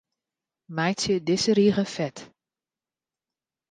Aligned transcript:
Meitsje 0.75 1.15
dizze 1.25 1.51
rige 1.59 1.85
fet. 1.95 2.17